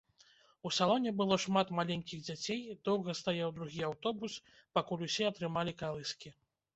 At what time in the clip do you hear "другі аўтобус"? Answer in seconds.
3.57-4.39